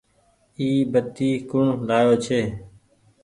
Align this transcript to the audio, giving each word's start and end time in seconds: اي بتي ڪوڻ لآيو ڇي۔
اي 0.59 0.67
بتي 0.91 1.29
ڪوڻ 1.49 1.65
لآيو 1.87 2.13
ڇي۔ 2.25 2.41